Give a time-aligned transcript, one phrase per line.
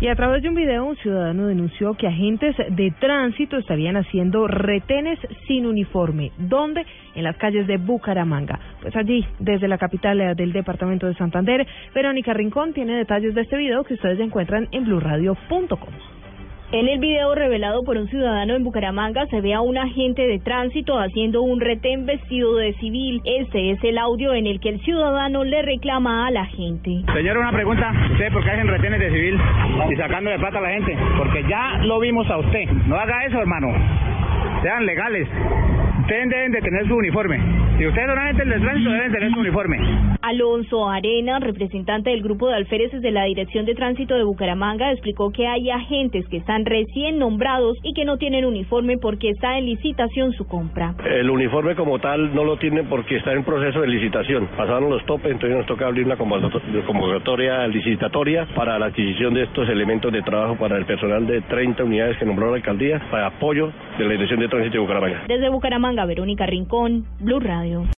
[0.00, 4.46] Y a través de un video, un ciudadano denunció que agentes de tránsito estarían haciendo
[4.46, 6.30] retenes sin uniforme.
[6.38, 6.86] ¿Dónde?
[7.16, 8.60] En las calles de Bucaramanga.
[8.80, 13.40] Pues allí, desde la capital eh, del departamento de Santander, Verónica Rincón tiene detalles de
[13.40, 16.17] este video que ustedes encuentran en blurradio.com.
[16.70, 20.38] En el video revelado por un ciudadano en Bucaramanga se ve a un agente de
[20.38, 23.22] tránsito haciendo un retén vestido de civil.
[23.24, 26.90] Este es el audio en el que el ciudadano le reclama a la gente.
[27.14, 27.90] Señor, una pregunta.
[28.12, 29.40] ¿Usted por qué hacen retenes de civil
[29.90, 30.94] y sacando de plata a la gente?
[31.16, 32.68] Porque ya lo vimos a usted.
[32.86, 33.68] No haga eso, hermano.
[34.60, 35.26] Sean legales.
[36.08, 37.36] Ustedes deben de tener su uniforme.
[37.76, 39.76] Si ustedes son agentes del tránsito, deben tener su uniforme.
[40.22, 45.30] Alonso Arena, representante del grupo de alféreces de la Dirección de Tránsito de Bucaramanga, explicó
[45.30, 49.66] que hay agentes que están recién nombrados y que no tienen uniforme porque está en
[49.66, 50.94] licitación su compra.
[51.04, 54.48] El uniforme como tal no lo tienen porque está en proceso de licitación.
[54.56, 59.42] Pasaron los topes, entonces nos toca abrir una convocatoria- convocatoria licitatoria para la adquisición de
[59.44, 63.26] estos elementos de trabajo para el personal de 30 unidades que nombró la alcaldía para
[63.26, 65.22] apoyo de la Dirección de Tránsito de Bucaramanga.
[65.28, 67.84] Desde Bucaramanga, Verónica Rincón, Blue Radio.